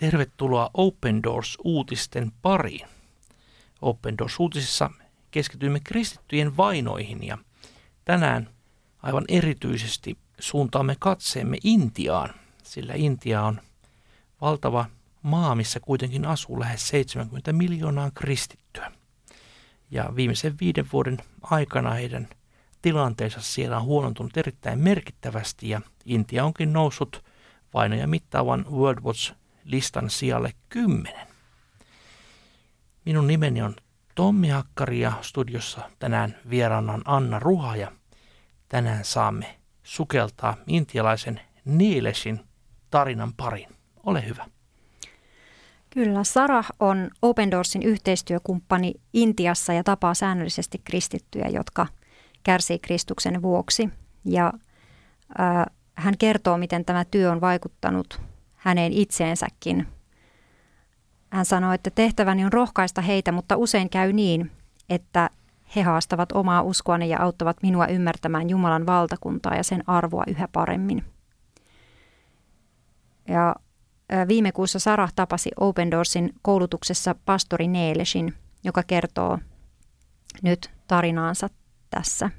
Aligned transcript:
Tervetuloa 0.00 0.70
Open 0.74 1.22
Doors-uutisten 1.22 2.32
pariin. 2.42 2.88
Open 3.82 4.18
Doors-uutisissa 4.18 4.90
keskityimme 5.30 5.80
kristittyjen 5.80 6.56
vainoihin 6.56 7.26
ja 7.26 7.38
tänään 8.04 8.48
aivan 9.02 9.24
erityisesti 9.28 10.18
suuntaamme 10.38 10.96
katseemme 10.98 11.58
Intiaan, 11.64 12.34
sillä 12.62 12.92
Intia 12.96 13.42
on 13.42 13.60
valtava 14.40 14.86
maa, 15.22 15.54
missä 15.54 15.80
kuitenkin 15.80 16.24
asuu 16.24 16.60
lähes 16.60 16.88
70 16.88 17.52
miljoonaa 17.52 18.10
kristittyä. 18.14 18.92
Ja 19.90 20.12
viimeisen 20.16 20.56
viiden 20.60 20.86
vuoden 20.92 21.18
aikana 21.42 21.90
heidän 21.90 22.28
tilanteensa 22.82 23.40
siellä 23.40 23.76
on 23.76 23.84
huonontunut 23.84 24.36
erittäin 24.36 24.78
merkittävästi 24.78 25.68
ja 25.68 25.80
Intia 26.04 26.44
onkin 26.44 26.72
noussut 26.72 27.24
vainoja 27.74 28.06
mittaavan 28.06 28.66
World 28.70 29.02
Watch 29.02 29.34
listan 29.68 30.10
sijalle 30.10 30.52
10. 30.68 31.28
Minun 33.04 33.26
nimeni 33.26 33.62
on 33.62 33.76
Tommi 34.14 34.48
Hakkari 34.48 35.00
ja 35.00 35.12
studiossa 35.20 35.80
tänään 35.98 36.36
vieraana 36.50 36.92
on 36.92 37.02
Anna 37.04 37.38
Ruha 37.38 37.76
ja 37.76 37.92
tänään 38.68 39.04
saamme 39.04 39.58
sukeltaa 39.82 40.56
intialaisen 40.66 41.40
Niilesin 41.64 42.40
tarinan 42.90 43.32
pariin. 43.36 43.68
Ole 44.06 44.26
hyvä. 44.26 44.46
Kyllä, 45.90 46.24
Sarah 46.24 46.66
on 46.80 47.10
Open 47.22 47.50
Doorsin 47.50 47.82
yhteistyökumppani 47.82 48.94
Intiassa 49.12 49.72
ja 49.72 49.84
tapaa 49.84 50.14
säännöllisesti 50.14 50.80
kristittyjä, 50.84 51.48
jotka 51.48 51.86
kärsii 52.42 52.78
Kristuksen 52.78 53.42
vuoksi. 53.42 53.88
Ja 54.24 54.52
äh, 55.40 55.66
hän 55.94 56.14
kertoo, 56.18 56.58
miten 56.58 56.84
tämä 56.84 57.04
työ 57.04 57.32
on 57.32 57.40
vaikuttanut 57.40 58.20
häneen 58.58 58.92
itseensäkin. 58.92 59.86
Hän 61.30 61.44
sanoi, 61.44 61.74
että 61.74 61.90
tehtäväni 61.90 62.44
on 62.44 62.52
rohkaista 62.52 63.00
heitä, 63.00 63.32
mutta 63.32 63.56
usein 63.56 63.90
käy 63.90 64.12
niin, 64.12 64.50
että 64.88 65.30
he 65.76 65.82
haastavat 65.82 66.32
omaa 66.32 66.62
uskoani 66.62 67.08
ja 67.08 67.22
auttavat 67.22 67.56
minua 67.62 67.86
ymmärtämään 67.86 68.50
Jumalan 68.50 68.86
valtakuntaa 68.86 69.54
ja 69.54 69.62
sen 69.62 69.84
arvoa 69.86 70.24
yhä 70.26 70.48
paremmin. 70.52 71.04
Ja 73.28 73.56
viime 74.28 74.52
kuussa 74.52 74.78
Sarah 74.78 75.12
tapasi 75.14 75.50
Open 75.60 75.90
Doorsin 75.90 76.34
koulutuksessa 76.42 77.14
pastori 77.24 77.68
Neelesin, 77.68 78.34
joka 78.64 78.82
kertoo 78.82 79.38
nyt 80.42 80.70
tarinaansa 80.86 81.48
tässä. 81.90 82.30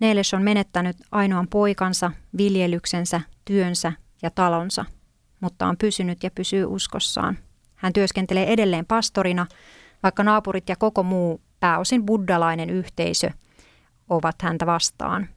Neeles 0.00 0.34
on 0.34 0.42
menettänyt 0.42 0.96
ainoan 1.10 1.48
poikansa, 1.48 2.12
viljelyksensä, 2.36 3.20
työnsä 3.44 3.92
ja 4.22 4.30
talonsa, 4.30 4.84
mutta 5.42 5.66
on 5.66 5.76
pysynyt 5.76 6.22
ja 6.22 6.30
pysyy 6.34 6.64
uskossaan. 6.64 7.38
Hän 7.74 7.92
työskentelee 7.92 8.52
edelleen 8.52 8.86
pastorina, 8.86 9.46
vaikka 10.02 10.24
naapurit 10.24 10.68
ja 10.68 10.76
koko 10.76 11.02
muu 11.02 11.40
pääosin 11.60 12.06
buddalainen 12.06 12.70
yhteisö 12.70 13.30
ovat 14.08 14.42
häntä 14.42 14.66
vastaan. 14.66 15.28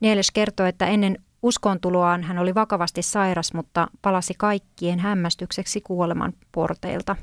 Neeles 0.00 0.30
kertoo, 0.30 0.66
että 0.66 0.86
ennen 0.86 1.18
uskontuloaan 1.42 2.22
hän 2.22 2.38
oli 2.38 2.54
vakavasti 2.54 3.02
sairas, 3.02 3.54
mutta 3.54 3.88
palasi 4.02 4.34
kaikkien 4.38 4.98
hämmästykseksi 4.98 5.80
kuoleman 5.80 6.32
porteilta. 6.52 7.16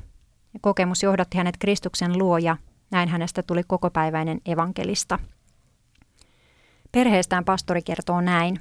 Kokemus 0.60 1.02
johdatti 1.02 1.38
hänet 1.38 1.54
Kristuksen 1.58 2.18
luo 2.18 2.38
ja 2.38 2.56
näin 2.90 3.08
hänestä 3.08 3.42
tuli 3.42 3.62
kokopäiväinen 3.66 4.40
evankelista. 4.46 5.18
Perheestään 6.92 7.44
pastori 7.44 7.82
kertoo 7.82 8.20
näin. 8.20 8.60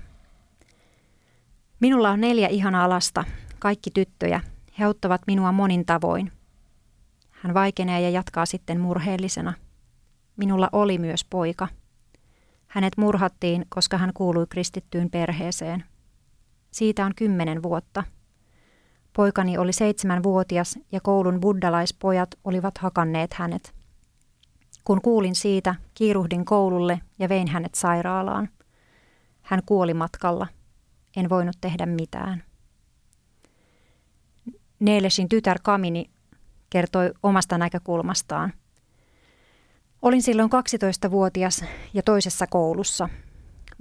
Minulla 1.80 2.09
on 2.09 2.22
neljä 2.22 2.47
ihanaa 2.47 2.90
lasta, 2.90 3.24
kaikki 3.59 3.91
tyttöjä. 3.91 4.41
He 4.80 4.86
auttavat 4.86 5.22
minua 5.28 5.52
monin 5.52 5.86
tavoin. 5.86 6.31
Hän 7.31 7.53
vaikenee 7.53 8.02
ja 8.02 8.09
jatkaa 8.09 8.46
sitten 8.46 8.80
murheellisena. 8.80 9.53
Minulla 10.38 10.69
oli 10.72 10.97
myös 10.97 11.25
poika. 11.30 11.68
Hänet 12.68 12.97
murhattiin, 12.97 13.66
koska 13.69 13.97
hän 13.97 14.12
kuului 14.13 14.46
kristittyyn 14.50 15.09
perheeseen. 15.09 15.84
Siitä 16.72 17.06
on 17.06 17.12
kymmenen 17.16 17.63
vuotta. 17.63 18.03
Poikani 19.13 19.57
oli 19.57 19.74
seitsemänvuotias 19.74 20.80
ja 20.92 21.02
koulun 21.02 21.40
buddalaispojat 21.40 22.30
olivat 22.44 22.78
hakanneet 22.78 23.34
hänet. 23.34 23.74
Kun 24.84 25.02
kuulin 25.02 25.36
siitä, 25.36 25.75
kiiruhdin 25.94 26.46
koululle 26.46 27.02
ja 27.19 27.30
vein 27.30 27.47
hänet 27.47 27.75
sairaalaan. 27.75 28.50
Hän 29.42 29.62
kuoli 29.66 29.94
matkalla. 29.94 30.47
En 31.15 31.29
voinut 31.29 31.55
tehdä 31.61 31.85
mitään. 31.85 32.43
Neelesin 34.79 35.29
tytär 35.29 35.59
Kamini 35.63 36.09
kertoi 36.69 37.11
omasta 37.23 37.57
näkökulmastaan. 37.57 38.53
Olin 40.01 40.21
silloin 40.21 40.49
12-vuotias 40.49 41.63
ja 41.93 42.03
toisessa 42.03 42.47
koulussa. 42.47 43.09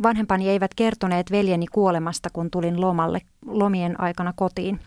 Vanhempani 0.02 0.48
eivät 0.48 0.74
kertoneet 0.74 1.30
veljeni 1.30 1.66
kuolemasta, 1.66 2.30
kun 2.32 2.50
tulin 2.50 2.80
lomalle 2.80 3.20
lomien 3.46 4.00
aikana 4.00 4.32
kotiin. 4.36 4.80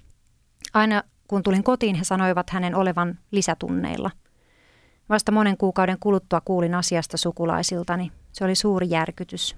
Aina 0.74 1.04
kun 1.28 1.44
tulin 1.44 1.64
kotiin, 1.64 1.96
he 1.96 2.04
sanoivat 2.04 2.50
hänen 2.50 2.76
olevan 2.76 3.20
lisätunneilla– 3.32 4.12
Vasta 5.10 5.32
monen 5.32 5.58
kuukauden 5.58 5.98
kuluttua 6.00 6.42
kuulin 6.42 6.76
asiasta 6.76 7.18
sukulaisiltani. 7.18 8.12
Se 8.32 8.46
oli 8.46 8.56
suuri 8.56 8.88
järkytys. 8.90 9.56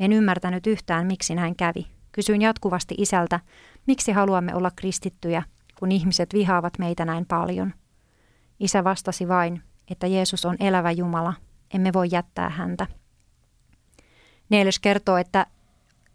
En 0.00 0.12
ymmärtänyt 0.12 0.66
yhtään, 0.66 1.06
miksi 1.06 1.34
näin 1.34 1.56
kävi. 1.56 1.86
Kysyin 2.16 2.42
jatkuvasti 2.42 2.94
isältä, 2.98 3.40
miksi 3.86 4.12
haluamme 4.12 4.54
olla 4.54 4.70
kristittyjä, 4.76 5.42
kun 5.78 5.92
ihmiset 5.92 6.34
vihaavat 6.34 6.78
meitä 6.78 7.04
näin 7.04 7.26
paljon. 7.26 7.74
Isä 8.60 8.84
vastasi 8.84 9.28
vain, 9.28 9.62
että 9.90 10.06
Jeesus 10.06 10.44
on 10.44 10.56
elävä 10.60 10.90
Jumala, 10.90 11.34
emme 11.74 11.92
voi 11.92 12.08
jättää 12.10 12.48
häntä. 12.48 12.86
Neelis 14.48 14.78
kertoo, 14.78 15.16
että 15.16 15.46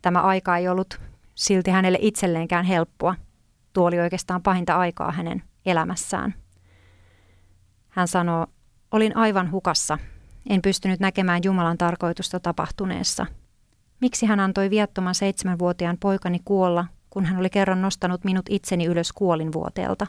tämä 0.01 0.21
aika 0.21 0.57
ei 0.57 0.67
ollut 0.67 0.99
silti 1.35 1.71
hänelle 1.71 1.97
itselleenkään 2.01 2.65
helppoa. 2.65 3.15
Tuo 3.73 3.87
oli 3.87 3.99
oikeastaan 3.99 4.43
pahinta 4.43 4.75
aikaa 4.75 5.11
hänen 5.11 5.43
elämässään. 5.65 6.33
Hän 7.89 8.07
sanoo, 8.07 8.47
Olin 8.91 9.17
aivan 9.17 9.51
hukassa. 9.51 9.97
En 10.49 10.61
pystynyt 10.61 10.99
näkemään 10.99 11.41
Jumalan 11.43 11.77
tarkoitusta 11.77 12.39
tapahtuneessa. 12.39 13.25
Miksi 14.01 14.25
hän 14.25 14.39
antoi 14.39 14.69
viattoman 14.69 15.15
seitsemänvuotiaan 15.15 15.97
poikani 15.99 16.39
kuolla, 16.45 16.85
kun 17.09 17.25
hän 17.25 17.39
oli 17.39 17.49
kerran 17.49 17.81
nostanut 17.81 18.23
minut 18.23 18.45
itseni 18.49 18.85
ylös 18.85 19.11
kuolinvuoteelta? 19.11 20.07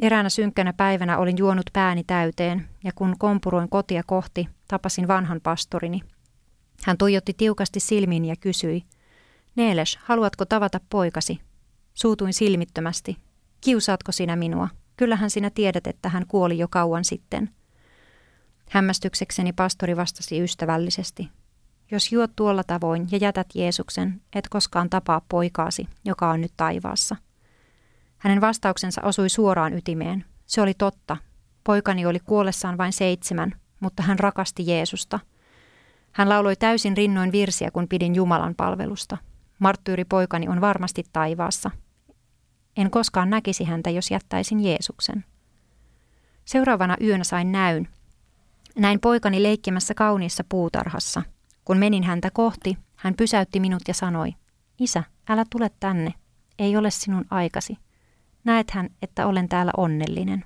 Eräänä 0.00 0.28
synkkänä 0.28 0.72
päivänä 0.72 1.18
olin 1.18 1.38
juonut 1.38 1.70
pääni 1.72 2.04
täyteen, 2.04 2.68
ja 2.84 2.92
kun 2.94 3.14
kompuroin 3.18 3.68
kotia 3.68 4.02
kohti, 4.06 4.48
tapasin 4.68 5.08
vanhan 5.08 5.40
pastorini. 5.42 6.00
Hän 6.84 6.98
tuijotti 6.98 7.34
tiukasti 7.36 7.80
silmiin 7.80 8.24
ja 8.24 8.36
kysyi, 8.36 8.84
Neeles, 9.56 9.98
haluatko 10.02 10.44
tavata 10.44 10.80
poikasi? 10.90 11.40
Suutuin 11.94 12.32
silmittömästi. 12.32 13.16
Kiusaatko 13.60 14.12
sinä 14.12 14.36
minua? 14.36 14.68
Kyllähän 14.96 15.30
sinä 15.30 15.50
tiedät, 15.50 15.86
että 15.86 16.08
hän 16.08 16.26
kuoli 16.26 16.58
jo 16.58 16.68
kauan 16.68 17.04
sitten. 17.04 17.50
Hämmästyksekseni 18.70 19.52
pastori 19.52 19.96
vastasi 19.96 20.40
ystävällisesti. 20.40 21.28
Jos 21.92 22.12
juot 22.12 22.30
tuolla 22.36 22.64
tavoin 22.64 23.08
ja 23.10 23.18
jätät 23.18 23.46
Jeesuksen, 23.54 24.20
et 24.34 24.48
koskaan 24.48 24.90
tapaa 24.90 25.20
poikaasi, 25.28 25.88
joka 26.04 26.30
on 26.30 26.40
nyt 26.40 26.52
taivaassa. 26.56 27.16
Hänen 28.18 28.40
vastauksensa 28.40 29.02
osui 29.04 29.28
suoraan 29.28 29.72
ytimeen. 29.72 30.24
Se 30.46 30.60
oli 30.60 30.74
totta. 30.74 31.16
Poikani 31.64 32.06
oli 32.06 32.20
kuollessaan 32.20 32.78
vain 32.78 32.92
seitsemän, 32.92 33.54
mutta 33.80 34.02
hän 34.02 34.18
rakasti 34.18 34.66
Jeesusta. 34.66 35.20
Hän 36.12 36.28
lauloi 36.28 36.56
täysin 36.56 36.96
rinnoin 36.96 37.32
virsiä, 37.32 37.70
kun 37.70 37.88
pidin 37.88 38.14
Jumalan 38.14 38.54
palvelusta. 38.54 39.16
poikani 40.08 40.48
on 40.48 40.60
varmasti 40.60 41.04
taivaassa, 41.12 41.70
en 42.76 42.90
koskaan 42.90 43.30
näkisi 43.30 43.64
häntä, 43.64 43.90
jos 43.90 44.10
jättäisin 44.10 44.60
Jeesuksen. 44.60 45.24
Seuraavana 46.44 46.96
yönä 47.00 47.24
sain 47.24 47.52
näyn. 47.52 47.88
Näin 48.76 49.00
poikani 49.00 49.42
leikkimässä 49.42 49.94
kauniissa 49.94 50.44
puutarhassa. 50.48 51.22
Kun 51.64 51.78
menin 51.78 52.02
häntä 52.02 52.30
kohti, 52.30 52.78
hän 52.96 53.14
pysäytti 53.14 53.60
minut 53.60 53.82
ja 53.88 53.94
sanoi, 53.94 54.34
Isä, 54.78 55.04
älä 55.28 55.44
tule 55.50 55.70
tänne. 55.80 56.14
Ei 56.58 56.76
ole 56.76 56.90
sinun 56.90 57.24
aikasi. 57.30 57.78
Näet 58.44 58.70
hän, 58.70 58.88
että 59.02 59.26
olen 59.26 59.48
täällä 59.48 59.72
onnellinen. 59.76 60.44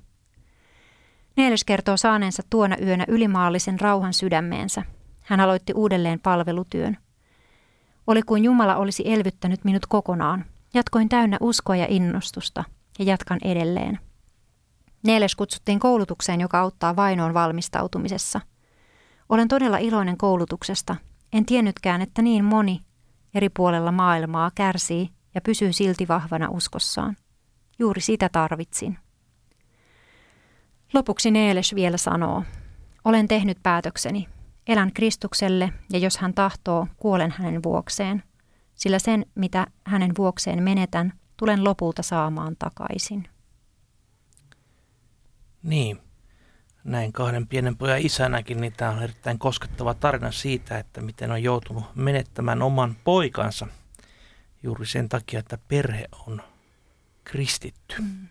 Neeles 1.36 1.64
kertoo 1.64 1.96
saaneensa 1.96 2.42
tuona 2.50 2.76
yönä 2.82 3.04
ylimaallisen 3.08 3.80
rauhan 3.80 4.14
sydämeensä. 4.14 4.82
Hän 5.20 5.40
aloitti 5.40 5.72
uudelleen 5.72 6.20
palvelutyön. 6.20 6.98
Oli 8.06 8.22
kuin 8.22 8.44
Jumala 8.44 8.76
olisi 8.76 9.02
elvyttänyt 9.06 9.64
minut 9.64 9.86
kokonaan– 9.86 10.44
Jatkoin 10.76 11.08
täynnä 11.08 11.36
uskoa 11.40 11.76
ja 11.76 11.86
innostusta 11.88 12.64
ja 12.98 13.04
jatkan 13.04 13.38
edelleen. 13.44 13.98
Neeles 15.02 15.34
kutsuttiin 15.34 15.78
koulutukseen, 15.78 16.40
joka 16.40 16.60
auttaa 16.60 16.96
vainoon 16.96 17.34
valmistautumisessa. 17.34 18.40
Olen 19.28 19.49
todella 19.49 19.78
iloinen 19.78 20.17
koulutuksesta. 20.17 20.96
En 21.32 21.46
tiennytkään, 21.46 22.02
että 22.02 22.23
niin 22.23 22.44
moni 22.44 22.81
eri 23.34 23.49
puolella 23.49 23.93
maailmaa 23.93 24.50
kärsii 24.55 25.11
ja 25.34 25.40
pysyy 25.40 25.73
silti 25.73 26.08
vahvana 26.08 26.49
uskossaan. 26.50 27.17
Juuri 27.78 28.00
sitä 28.00 28.28
tarvitsin. 28.28 28.99
Lopuksi 30.94 31.31
Neeles 31.31 31.75
vielä 31.75 31.96
sanoo, 31.96 32.43
olen 33.05 33.28
tehnyt 33.28 33.58
päätökseni. 33.62 34.28
Elän 34.67 34.93
Kristukselle 34.93 35.73
ja 35.93 35.99
jos 35.99 36.19
hän 36.19 36.34
tahtoo, 36.34 36.87
kuolen 36.96 37.34
hänen 37.38 37.62
vuokseen. 37.62 38.23
Sillä 38.75 38.99
sen, 38.99 39.26
mitä 39.34 39.67
hänen 39.84 40.11
vuokseen 40.19 40.62
menetän, 40.62 41.12
tulen 41.37 41.64
lopulta 41.64 42.02
saamaan 42.02 42.56
takaisin. 42.58 43.28
Niin, 45.62 45.99
näin 46.86 47.12
kahden 47.12 47.46
pienen 47.46 47.76
pojan 47.76 48.00
isänäkin, 48.00 48.60
niin 48.60 48.72
tämä 48.72 48.90
on 48.90 49.02
erittäin 49.02 49.38
koskettava 49.38 49.94
tarina 49.94 50.30
siitä, 50.32 50.78
että 50.78 51.00
miten 51.00 51.30
on 51.30 51.42
joutunut 51.42 51.84
menettämään 51.94 52.62
oman 52.62 52.96
poikansa 53.04 53.66
juuri 54.62 54.86
sen 54.86 55.08
takia, 55.08 55.40
että 55.40 55.58
perhe 55.68 56.08
on 56.26 56.42
kristitty. 57.24 57.96
Mm. 57.98 58.28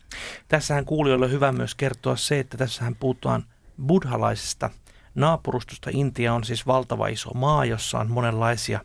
Tässähän 0.47 0.85
kuulijoille 0.85 1.25
on 1.25 1.31
hyvä 1.31 1.51
myös 1.51 1.75
kertoa 1.75 2.15
se, 2.15 2.39
että 2.39 2.57
tässähän 2.57 2.95
puhutaan 2.95 3.45
buddhalaisesta 3.85 4.69
naapurustosta. 5.15 5.89
Intia 5.93 6.33
on 6.33 6.43
siis 6.43 6.67
valtava 6.67 7.07
iso 7.07 7.33
maa, 7.33 7.65
jossa 7.65 7.99
on 7.99 8.11
monenlaisia 8.11 8.79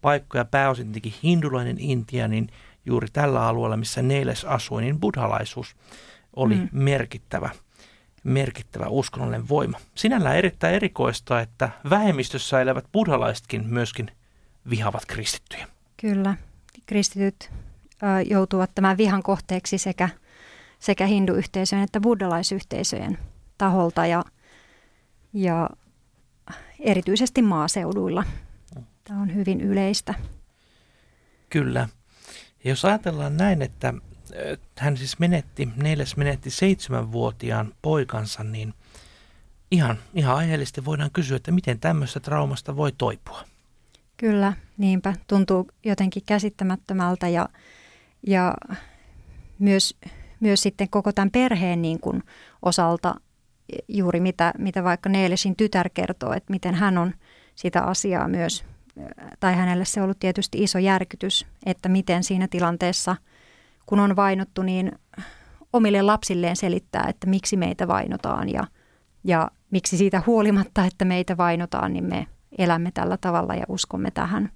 paikkoja, 0.00 0.44
pääosin 0.44 0.86
tietenkin 0.86 1.14
hindulainen 1.22 1.76
Intia, 1.78 2.28
niin 2.28 2.48
juuri 2.86 3.08
tällä 3.12 3.46
alueella, 3.46 3.76
missä 3.76 4.02
Neiles 4.02 4.44
asui, 4.44 4.82
niin 4.82 5.00
buddhalaisuus 5.00 5.76
oli 6.36 6.54
mm. 6.54 6.68
merkittävä 6.72 7.50
merkittävä 8.24 8.86
uskonnollinen 8.86 9.48
voima. 9.48 9.78
Sinällään 9.94 10.36
erittäin 10.36 10.74
erikoista, 10.74 11.40
että 11.40 11.70
vähemmistössä 11.90 12.60
elävät 12.60 12.84
buddhalaisetkin 12.92 13.66
myöskin 13.66 14.10
vihavat 14.70 15.06
kristittyjä. 15.06 15.66
Kyllä, 15.96 16.34
kristityt 16.86 17.50
joutuvat 18.26 18.70
tämän 18.74 18.96
vihan 18.96 19.22
kohteeksi 19.22 19.78
sekä, 19.78 20.08
sekä 20.78 21.06
hinduyhteisöjen 21.06 21.84
että 21.84 22.00
buddhalaisyhteisöjen 22.00 23.18
taholta 23.58 24.06
ja, 24.06 24.24
ja 25.32 25.70
erityisesti 26.80 27.42
maaseuduilla. 27.42 28.24
Tämä 29.04 29.22
on 29.22 29.34
hyvin 29.34 29.60
yleistä. 29.60 30.14
Kyllä. 31.50 31.88
Ja 32.64 32.70
jos 32.70 32.84
ajatellaan 32.84 33.36
näin, 33.36 33.62
että 33.62 33.94
hän 34.78 34.96
siis 34.96 35.18
menetti, 35.18 35.68
neljäs 35.76 36.16
menetti 36.16 36.50
seitsemänvuotiaan 36.50 37.74
poikansa, 37.82 38.44
niin 38.44 38.74
ihan, 39.70 39.98
ihan 40.14 40.36
aiheellisesti 40.36 40.84
voidaan 40.84 41.10
kysyä, 41.10 41.36
että 41.36 41.52
miten 41.52 41.80
tämmöistä 41.80 42.20
traumasta 42.20 42.76
voi 42.76 42.92
toipua. 42.98 43.44
Kyllä, 44.16 44.52
niinpä. 44.78 45.14
Tuntuu 45.26 45.68
jotenkin 45.84 46.22
käsittämättömältä 46.26 47.28
ja, 47.28 47.48
ja 48.26 48.54
myös, 49.58 49.96
myös 50.40 50.62
sitten 50.62 50.88
koko 50.90 51.12
tämän 51.12 51.30
perheen 51.30 51.82
niin 51.82 52.00
kuin 52.00 52.22
osalta 52.62 53.14
juuri 53.88 54.20
mitä, 54.20 54.52
mitä 54.58 54.84
vaikka 54.84 55.08
Neelesin 55.08 55.56
tytär 55.56 55.90
kertoo, 55.94 56.32
että 56.32 56.50
miten 56.50 56.74
hän 56.74 56.98
on 56.98 57.14
sitä 57.54 57.82
asiaa 57.82 58.28
myös, 58.28 58.64
tai 59.40 59.54
hänelle 59.54 59.84
se 59.84 60.00
on 60.00 60.04
ollut 60.04 60.20
tietysti 60.20 60.62
iso 60.62 60.78
järkytys, 60.78 61.46
että 61.66 61.88
miten 61.88 62.24
siinä 62.24 62.48
tilanteessa– 62.48 63.16
kun 63.90 64.00
on 64.00 64.16
vainottu, 64.16 64.62
niin 64.62 64.92
omille 65.72 66.02
lapsilleen 66.02 66.56
selittää, 66.56 67.06
että 67.08 67.26
miksi 67.26 67.56
meitä 67.56 67.88
vainotaan 67.88 68.48
ja, 68.48 68.66
ja 69.24 69.50
miksi 69.70 69.96
siitä 69.96 70.22
huolimatta, 70.26 70.84
että 70.84 71.04
meitä 71.04 71.36
vainotaan, 71.36 71.92
niin 71.92 72.04
me 72.04 72.26
elämme 72.58 72.90
tällä 72.94 73.16
tavalla 73.16 73.54
ja 73.54 73.64
uskomme 73.68 74.10
tähän. 74.10 74.50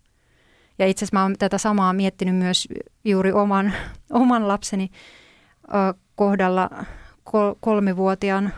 Ja 0.79 0.87
itse 0.87 1.05
asiassa 1.05 1.17
mä 1.17 1.23
oon 1.23 1.35
tätä 1.39 1.59
samaa 1.59 1.93
miettinyt 1.93 2.37
myös 2.37 2.69
juuri 3.05 3.33
oman, 3.33 3.73
oman 4.13 4.49
lapseni 4.49 4.91
kohdalla 6.15 6.71
kolmivuotiaan 7.61 8.53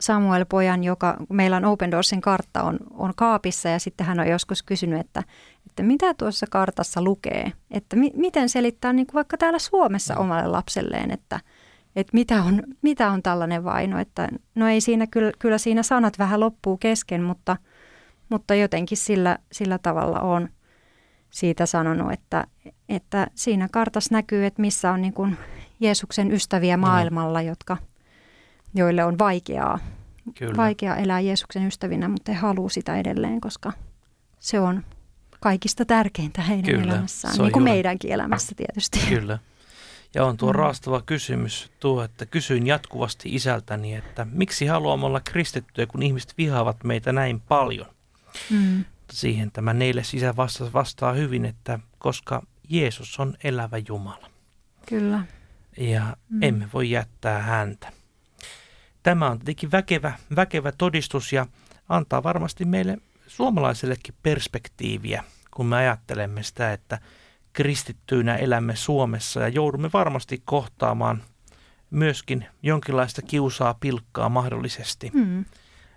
Samuel-pojan, 0.00 0.84
joka 0.84 1.16
meillä 1.28 1.56
on 1.56 1.64
Open 1.64 1.90
Doorsin 1.90 2.20
kartta 2.20 2.62
on, 2.62 2.78
on 2.90 3.12
kaapissa 3.16 3.68
ja 3.68 3.78
sitten 3.78 4.06
hän 4.06 4.20
on 4.20 4.28
joskus 4.28 4.62
kysynyt, 4.62 5.00
että, 5.00 5.22
että 5.66 5.82
mitä 5.82 6.14
tuossa 6.14 6.46
kartassa 6.50 7.02
lukee, 7.02 7.52
että 7.70 7.96
mi, 7.96 8.10
miten 8.16 8.48
selittää 8.48 8.92
niin 8.92 9.06
kuin 9.06 9.14
vaikka 9.14 9.36
täällä 9.36 9.58
Suomessa 9.58 10.16
omalle 10.16 10.48
lapselleen, 10.48 11.10
että, 11.10 11.40
että 11.96 12.10
mitä, 12.12 12.42
on, 12.42 12.62
mitä 12.82 13.10
on 13.10 13.22
tällainen 13.22 13.64
vaino, 13.64 13.98
että 13.98 14.28
no 14.54 14.68
ei 14.68 14.80
siinä 14.80 15.06
kyllä, 15.06 15.32
kyllä 15.38 15.58
siinä 15.58 15.82
sanat 15.82 16.18
vähän 16.18 16.40
loppuu 16.40 16.76
kesken, 16.76 17.22
mutta, 17.22 17.56
mutta 18.28 18.54
jotenkin 18.54 18.98
sillä, 18.98 19.38
sillä 19.52 19.78
tavalla 19.78 20.20
on 20.20 20.48
siitä 21.30 21.66
sanonut, 21.66 22.12
että, 22.12 22.46
että 22.88 23.26
siinä 23.34 23.68
kartassa 23.72 24.14
näkyy, 24.14 24.46
että 24.46 24.60
missä 24.60 24.92
on 24.92 25.02
niin 25.02 25.14
kuin 25.14 25.36
Jeesuksen 25.80 26.32
ystäviä 26.32 26.76
maailmalla, 26.76 27.42
jotka– 27.42 27.76
joille 28.74 29.04
on 29.04 29.18
vaikeaa, 29.18 29.78
Kyllä. 30.38 30.56
vaikea 30.56 30.96
elää 30.96 31.20
Jeesuksen 31.20 31.66
ystävinä, 31.66 32.08
mutta 32.08 32.32
he 32.32 32.38
haluavat 32.38 32.72
sitä 32.72 32.96
edelleen, 32.96 33.40
koska 33.40 33.72
se 34.38 34.60
on 34.60 34.84
kaikista 35.40 35.84
tärkeintä 35.84 36.42
heidän 36.42 36.64
Kyllä, 36.64 36.92
elämässään, 36.92 37.32
niin 37.32 37.52
kuin 37.52 37.60
juuri. 37.60 37.72
meidänkin 37.72 38.12
elämässä 38.12 38.54
tietysti. 38.56 38.98
Kyllä. 39.08 39.38
Ja 40.14 40.24
on 40.24 40.36
tuo 40.36 40.52
mm. 40.52 40.56
raastava 40.58 41.02
kysymys 41.02 41.70
tuo, 41.80 42.02
että 42.02 42.26
kysyin 42.26 42.66
jatkuvasti 42.66 43.34
isältäni, 43.34 43.94
että 43.94 44.26
miksi 44.32 44.66
haluamme 44.66 45.06
olla 45.06 45.20
kristittyjä, 45.20 45.86
kun 45.86 46.02
ihmiset 46.02 46.34
vihaavat 46.38 46.84
meitä 46.84 47.12
näin 47.12 47.40
paljon. 47.40 47.86
Mm. 48.50 48.84
Siihen 49.12 49.50
tämä 49.52 49.72
neille 49.72 50.04
sisä 50.04 50.36
vastaa, 50.36 50.72
vastaa 50.72 51.12
hyvin, 51.12 51.44
että 51.44 51.78
koska 51.98 52.42
Jeesus 52.68 53.20
on 53.20 53.34
elävä 53.44 53.78
Jumala. 53.88 54.30
Kyllä. 54.88 55.24
Ja 55.76 56.16
mm. 56.28 56.42
emme 56.42 56.68
voi 56.74 56.90
jättää 56.90 57.42
häntä. 57.42 57.92
Tämä 59.02 59.30
on 59.30 59.38
tietenkin 59.38 59.72
väkevä, 59.72 60.12
väkevä 60.36 60.72
todistus 60.72 61.32
ja 61.32 61.46
antaa 61.88 62.22
varmasti 62.22 62.64
meille 62.64 62.98
suomalaisellekin 63.26 64.14
perspektiiviä, 64.22 65.24
kun 65.50 65.66
me 65.66 65.76
ajattelemme 65.76 66.42
sitä, 66.42 66.72
että 66.72 66.98
kristittyinä 67.52 68.36
elämme 68.36 68.76
Suomessa 68.76 69.40
ja 69.40 69.48
joudumme 69.48 69.90
varmasti 69.92 70.42
kohtaamaan 70.44 71.22
myöskin 71.90 72.46
jonkinlaista 72.62 73.22
kiusaa 73.22 73.74
pilkkaa 73.74 74.28
mahdollisesti. 74.28 75.10
Mm. 75.14 75.44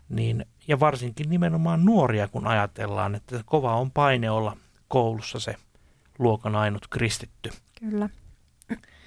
Niin, 0.10 0.46
ja 0.68 0.80
varsinkin 0.80 1.30
nimenomaan 1.30 1.86
nuoria, 1.86 2.27
kun 2.27 2.48
ajatellaan, 2.48 3.16
että 3.16 3.42
kova 3.46 3.75
on 3.75 3.92
paine 3.92 4.32
olla 4.32 4.58
koulussa 4.88 5.39
se 5.39 5.56
luokan 6.20 6.56
ainut 6.56 6.88
kristitty. 6.88 7.50
Kyllä. 7.80 8.10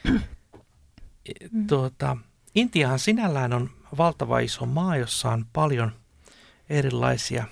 Tuota, 1.68 2.16
Intiahan 2.54 2.98
sinällään 2.98 3.52
on 3.52 3.70
valtava 3.98 4.38
iso 4.38 4.66
maa, 4.66 4.96
jossa 4.96 5.30
on 5.30 5.46
paljon 5.52 5.92
erilaisia 6.70 7.44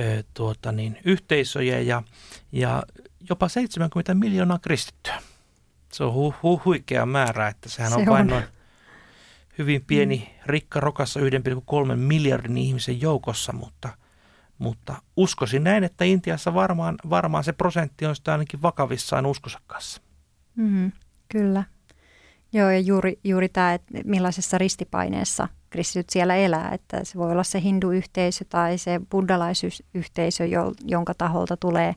ö, 0.00 0.24
tuota 0.34 0.72
niin, 0.72 0.98
yhteisöjä 1.04 1.80
ja, 1.80 2.02
ja 2.52 2.82
jopa 3.30 3.48
70 3.48 4.14
miljoonaa 4.14 4.58
kristittyä. 4.58 5.22
Se 5.92 6.04
on 6.04 6.12
hu, 6.12 6.34
hu, 6.42 6.62
huikea 6.64 7.06
määrä, 7.06 7.48
että 7.48 7.68
sehän 7.68 7.92
Se 7.92 7.96
on, 7.96 8.02
on 8.02 8.06
vain 8.06 8.26
noin 8.26 8.44
hyvin 9.58 9.84
pieni 9.84 10.16
mm. 10.16 10.42
rikka 10.46 10.80
rokassa 10.80 11.20
1,3 11.20 11.96
miljardin 11.96 12.58
ihmisen 12.58 13.00
joukossa, 13.00 13.52
mutta, 13.52 13.88
mutta 14.58 15.02
uskoisin 15.16 15.64
näin, 15.64 15.84
että 15.84 16.04
Intiassa 16.04 16.54
varmaan, 16.54 16.96
varmaan 17.10 17.44
se 17.44 17.52
prosentti 17.52 18.06
on 18.06 18.16
sitä 18.16 18.32
ainakin 18.32 18.62
vakavissaan 18.62 19.26
uskossa 19.26 19.60
kanssa. 19.66 20.02
Mm, 20.56 20.92
kyllä. 21.28 21.64
Joo, 22.54 22.70
ja 22.70 22.78
juuri, 22.78 23.18
juuri 23.24 23.48
tämä, 23.48 23.74
että 23.74 23.98
millaisessa 24.04 24.58
ristipaineessa 24.58 25.48
kristityt 25.70 26.10
siellä 26.10 26.36
elää, 26.36 26.70
että 26.72 27.04
se 27.04 27.18
voi 27.18 27.32
olla 27.32 27.42
se 27.42 27.60
hinduyhteisö 27.60 28.44
tai 28.48 28.78
se 28.78 29.00
buddhalaisyhteisö, 29.10 30.44
jonka 30.84 31.14
taholta 31.14 31.56
tulee, 31.56 31.94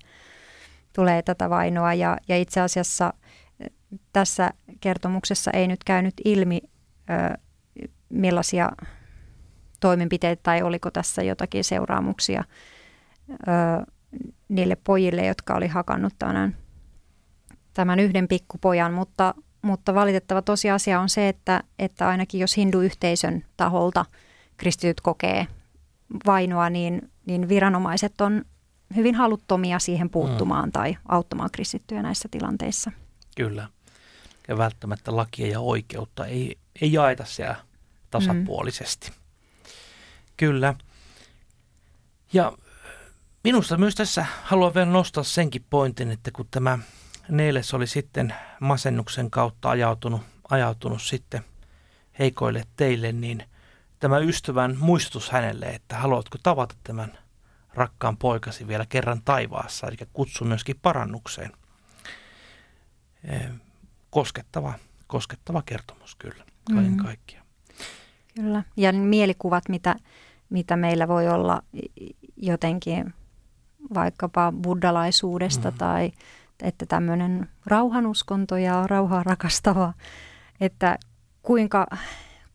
tulee 0.94 1.22
tätä 1.22 1.50
vainoa. 1.50 1.94
Ja, 1.94 2.18
ja 2.28 2.38
itse 2.38 2.62
asiassa 2.62 3.14
tässä 4.14 4.52
kertomuksessa 4.80 5.52
ei 5.52 5.68
nyt 5.68 5.84
käynyt 5.84 6.14
ilmi, 6.26 6.62
ö, 7.10 7.38
millaisia 8.10 8.72
toimenpiteitä 9.80 10.44
tai 10.44 10.62
oliko 10.62 10.92
tässä 10.92 11.24
jotakin 11.24 11.64
seuraamuksia 11.64 12.44
ö, 13.30 13.92
niille 14.50 14.78
pojille, 14.84 15.26
jotka 15.26 15.56
oli 15.56 15.68
hakannut 15.68 16.14
tämän, 16.20 16.58
tämän 17.74 18.00
yhden 18.00 18.28
pikkupojan, 18.28 18.94
mutta, 18.94 19.34
mutta 19.62 19.96
valitettava 19.96 20.42
tosiasia 20.42 21.00
on 21.00 21.10
se, 21.10 21.30
että, 21.30 21.64
että 21.80 22.08
ainakin 22.08 22.40
jos 22.40 22.58
hinduyhteisön 22.58 23.46
taholta 23.58 24.06
kristityt 24.58 25.02
kokee 25.02 25.48
vainoa, 26.26 26.70
niin, 26.70 27.12
niin 27.26 27.50
viranomaiset 27.50 28.22
on 28.22 28.46
hyvin 28.96 29.16
haluttomia 29.16 29.80
siihen 29.80 30.10
puuttumaan 30.10 30.70
mm. 30.70 30.72
tai 30.72 30.98
auttamaan 31.08 31.52
kristittyjä 31.52 32.02
näissä 32.02 32.28
tilanteissa. 32.32 32.92
Kyllä. 33.38 33.68
Ja 34.48 34.58
välttämättä 34.58 35.16
lakia 35.16 35.48
ja 35.48 35.60
oikeutta 35.60 36.26
ei, 36.26 36.58
ei 36.82 36.94
jaeta 36.94 37.26
siellä 37.26 37.56
tasapuolisesti. 38.12 39.10
Mm. 39.10 39.16
Kyllä. 40.38 40.74
Ja 42.34 42.54
minusta 43.44 43.78
myös 43.78 43.96
tässä 43.96 44.26
haluan 44.44 44.74
vielä 44.74 44.92
nostaa 44.92 45.24
senkin 45.24 45.66
pointin, 45.70 46.12
että 46.12 46.32
kun 46.32 46.48
tämä 46.52 46.80
Neeles 47.30 47.74
oli 47.74 47.88
sitten 47.88 48.34
masennuksen 48.60 49.32
kautta 49.32 49.70
ajautunut, 49.70 50.22
ajautunut 50.50 51.02
sitten 51.02 51.42
heikoille 52.20 52.64
teille, 52.76 53.12
niin 53.12 53.44
tämä 54.00 54.18
ystävän 54.18 54.76
muistutus 54.80 55.30
hänelle, 55.30 55.66
että 55.66 55.98
haluatko 55.98 56.38
tavata 56.44 56.76
tämän 56.84 57.18
rakkaan 57.74 58.18
poikasi 58.18 58.68
vielä 58.68 58.86
kerran 58.90 59.22
taivaassa, 59.26 59.88
eli 59.88 59.98
kutsu 60.14 60.46
myöskin 60.46 60.80
parannukseen. 60.82 61.52
Koskettava, 64.10 64.74
koskettava 65.08 65.62
kertomus 65.62 66.16
kyllä, 66.16 66.44
kaiken 66.74 66.92
mm. 66.92 66.98
kaikkiaan. 66.98 67.46
Kyllä, 68.36 68.64
ja 68.78 68.94
mielikuvat, 68.94 69.70
mitä, 69.70 69.96
mitä 70.50 70.76
meillä 70.76 71.08
voi 71.08 71.28
olla 71.28 71.62
jotenkin 72.38 73.14
vaikkapa 73.94 74.54
buddalaisuudesta 74.62 75.72
mm. 75.72 75.78
tai 75.78 76.12
että 76.64 76.86
tämmöinen 76.86 77.50
rauhanuskonto 77.66 78.58
ja 78.58 78.88
rauhaa 78.88 79.24
rakastava, 79.24 79.94
että 80.62 80.98
kuinka, 81.42 81.88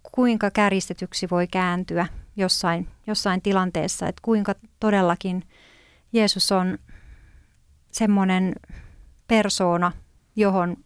kuinka 0.03 0.51
kärjistetyksi 0.51 1.31
voi 1.31 1.47
kääntyä 1.47 2.07
jossain, 2.37 2.89
jossain 3.07 3.43
tilanteessa, 3.43 4.09
että 4.09 4.23
kuinka 4.25 4.55
todellakin 4.81 5.43
Jeesus 6.13 6.53
on 6.53 6.79
semmoinen 7.91 8.53
persoona, 9.29 9.93
johon 10.37 10.77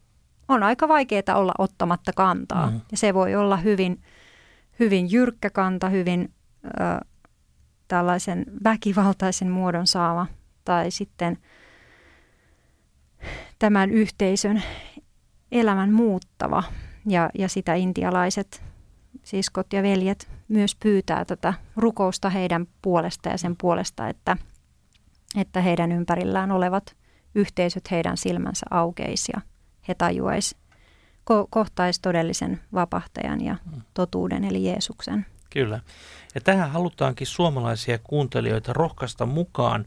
on 0.49 0.63
aika 0.63 0.89
vaikeaa 0.89 1.35
olla 1.35 1.53
ottamatta 1.59 2.13
kantaa. 2.13 2.71
Mm. 2.71 2.81
Ja 2.91 2.97
se 2.97 3.15
voi 3.15 3.35
olla 3.35 3.57
hyvin, 3.57 4.03
hyvin 4.79 5.13
jyrkkä 5.13 5.51
kanta, 5.51 5.89
hyvin 5.89 6.35
ö, 6.65 6.69
tällaisen 7.89 8.47
väkivaltaisen 8.65 9.51
muodon 9.51 9.87
saava 9.87 10.27
tai 10.65 10.91
sitten 10.91 11.39
tämän 13.59 13.91
yhteisön 13.91 14.63
elämän 15.53 15.93
muuttava. 15.93 16.63
Ja, 17.07 17.31
ja 17.39 17.49
sitä 17.49 17.75
intialaiset 17.75 18.63
siskot 19.23 19.73
ja 19.73 19.83
veljet 19.83 20.29
myös 20.49 20.77
pyytää 20.83 21.25
tätä 21.25 21.55
rukousta 21.77 22.31
heidän 22.31 22.67
puolesta 22.83 23.29
ja 23.29 23.39
sen 23.39 23.57
puolesta, 23.57 24.09
että, 24.09 24.37
että 25.37 25.61
heidän 25.61 25.93
ympärillään 25.93 26.53
olevat 26.53 26.97
yhteisöt 27.35 27.91
heidän 27.91 28.17
silmänsä 28.17 28.67
aukeisia. 28.71 29.41
He 29.89 29.95
tajuaisi, 29.95 30.57
ko- 31.31 31.47
kohtaisi 31.51 32.03
todellisen 32.03 32.61
vapahtajan 32.75 33.45
ja 33.45 33.57
mm. 33.65 33.83
totuuden 33.95 34.45
eli 34.45 34.65
Jeesuksen. 34.65 35.27
Kyllä. 35.51 35.81
Ja 36.35 36.41
tähän 36.41 36.71
halutaankin 36.71 37.27
suomalaisia 37.27 37.99
kuuntelijoita 37.99 38.73
rohkaista 38.73 39.27
mukaan 39.27 39.87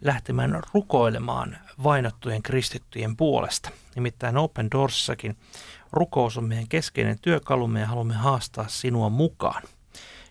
lähtemään 0.00 0.62
rukoilemaan 0.74 1.58
vainottujen 1.82 2.42
kristittyjen 2.42 3.16
puolesta. 3.16 3.70
Nimittäin 3.94 4.36
Open 4.36 4.70
Doorssakin 4.70 5.36
rukous 5.92 6.38
on 6.38 6.44
meidän 6.44 6.68
keskeinen 6.68 7.18
työkalumme 7.22 7.80
ja 7.80 7.86
haluamme 7.86 8.14
haastaa 8.14 8.68
sinua 8.68 9.08
mukaan. 9.08 9.62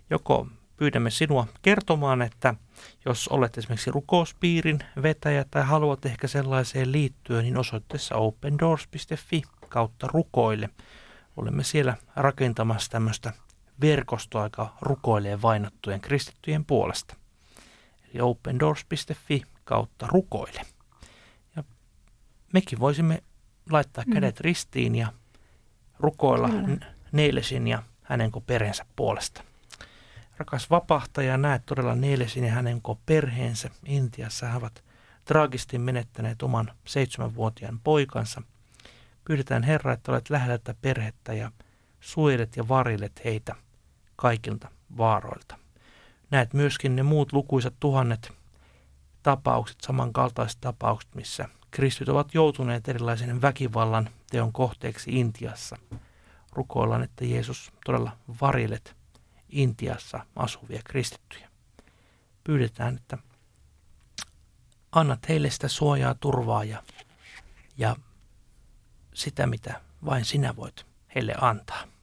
Joko 0.09 0.47
pyydämme 0.77 1.09
sinua 1.09 1.47
kertomaan, 1.61 2.21
että 2.21 2.55
jos 3.05 3.27
olet 3.27 3.57
esimerkiksi 3.57 3.91
rukouspiirin 3.91 4.79
vetäjä 5.01 5.45
tai 5.51 5.63
haluat 5.63 6.05
ehkä 6.05 6.27
sellaiseen 6.27 6.91
liittyä, 6.91 7.41
niin 7.41 7.57
osoitteessa 7.57 8.15
opendoors.fi 8.15 9.41
kautta 9.69 10.07
rukoille. 10.13 10.69
Olemme 11.37 11.63
siellä 11.63 11.97
rakentamassa 12.15 12.91
tämmöistä 12.91 13.33
verkostoa, 13.81 14.43
joka 14.43 14.77
rukoilee 14.81 15.41
vainottujen 15.41 16.01
kristittyjen 16.01 16.65
puolesta. 16.65 17.15
Eli 18.13 18.21
opendoors.fi 18.21 19.43
kautta 19.65 20.07
rukoile. 20.07 20.61
Ja 21.55 21.63
mekin 22.53 22.79
voisimme 22.79 23.23
laittaa 23.71 24.03
mm. 24.07 24.13
kädet 24.13 24.39
ristiin 24.39 24.95
ja 24.95 25.07
rukoilla 25.99 26.49
Kyllä. 26.49 26.85
Neelesin 27.11 27.67
ja 27.67 27.83
hänen 28.03 28.31
perheensä 28.47 28.85
puolesta. 28.95 29.43
Rakas 30.37 30.69
vapahtaja, 30.69 31.37
näet 31.37 31.65
todella 31.65 31.95
Neelesin 31.95 32.43
ja 32.43 32.51
hänen 32.51 32.81
perheensä 33.05 33.69
Intiassa. 33.85 34.47
He 34.47 34.57
ovat 34.57 34.83
traagisesti 35.25 35.77
menettäneet 35.77 36.41
oman 36.41 36.71
seitsemänvuotiaan 36.85 37.79
poikansa. 37.83 38.41
Pyydetään 39.25 39.63
Herra, 39.63 39.93
että 39.93 40.11
olet 40.11 40.29
lähellä 40.29 40.57
tätä 40.57 40.79
perhettä 40.81 41.33
ja 41.33 41.51
suojelet 41.99 42.57
ja 42.57 42.67
varillet 42.67 43.21
heitä 43.25 43.55
kaikilta 44.15 44.71
vaaroilta. 44.97 45.57
Näet 46.31 46.53
myöskin 46.53 46.95
ne 46.95 47.03
muut 47.03 47.33
lukuisat 47.33 47.73
tuhannet 47.79 48.33
tapaukset, 49.25 49.77
samankaltaiset 49.81 50.57
tapaukset, 50.61 51.15
missä 51.15 51.49
kristit 51.71 52.09
ovat 52.09 52.33
joutuneet 52.33 52.87
erilaisen 52.87 53.41
väkivallan 53.41 54.09
teon 54.31 54.53
kohteeksi 54.53 55.19
Intiassa. 55.19 55.77
Rukoillaan, 56.51 57.03
että 57.03 57.25
Jeesus 57.25 57.71
todella 57.85 58.17
varilet 58.41 58.95
Intiassa 59.49 60.25
asuvia 60.35 60.81
kristittyjä. 60.85 61.49
Pyydetään, 62.43 62.95
että 62.95 63.17
annat 64.91 65.29
heille 65.29 65.49
sitä 65.49 65.67
suojaa, 65.67 66.15
turvaa 66.15 66.63
ja, 66.63 66.83
ja 67.77 67.95
sitä, 69.13 69.47
mitä 69.47 69.81
vain 70.05 70.25
sinä 70.25 70.55
voit 70.55 70.85
heille 71.15 71.35
antaa. 71.41 71.94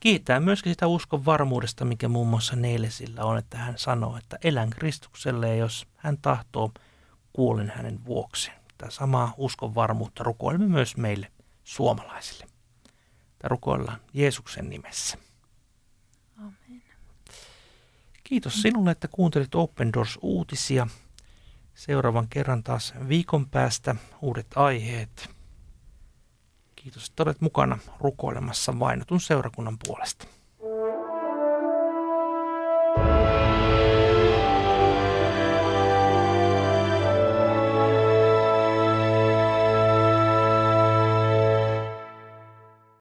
Kiittää 0.00 0.40
myöskin 0.40 0.72
sitä 0.72 0.86
uskon 0.86 1.24
varmuudesta, 1.24 1.84
mikä 1.84 2.08
muun 2.08 2.28
muassa 2.28 2.56
Neilesillä 2.56 3.24
on, 3.24 3.38
että 3.38 3.58
hän 3.58 3.78
sanoo, 3.78 4.16
että 4.16 4.38
elän 4.44 4.70
Kristukselle 4.70 5.48
ja 5.48 5.54
jos 5.54 5.86
hän 5.96 6.18
tahtoo, 6.22 6.72
kuolen 7.32 7.72
hänen 7.76 8.04
vuoksi. 8.04 8.50
Tämä 8.78 8.90
samaa 8.90 9.34
uskon 9.36 9.74
varmuutta 9.74 10.24
rukoilemme 10.24 10.66
myös 10.66 10.96
meille 10.96 11.32
suomalaisille. 11.64 12.46
Tämä 13.38 13.48
rukoillaan 13.48 14.00
Jeesuksen 14.12 14.70
nimessä. 14.70 15.18
Amen. 16.38 16.82
Kiitos 18.24 18.62
sinulle, 18.62 18.90
että 18.90 19.08
kuuntelit 19.08 19.54
Open 19.54 19.92
Doors-uutisia. 19.92 20.86
Seuraavan 21.74 22.28
kerran 22.28 22.62
taas 22.62 22.94
viikon 23.08 23.48
päästä 23.48 23.94
uudet 24.22 24.46
aiheet. 24.56 25.39
Kiitos, 26.82 27.06
että 27.08 27.22
olet 27.22 27.40
mukana 27.40 27.78
rukoilemassa 28.00 28.78
vainotun 28.78 29.20
seurakunnan 29.20 29.76
puolesta. 29.86 30.26